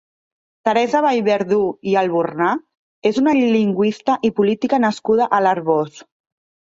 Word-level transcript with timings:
Teresa 0.67 1.01
Vallverdú 1.05 1.59
i 1.91 1.93
Albornà 2.01 2.47
és 3.11 3.21
una 3.25 3.35
lingüista 3.59 4.17
i 4.31 4.35
política 4.41 4.81
nascuda 4.87 5.29
a 5.39 5.43
l'Arboç. 5.47 6.01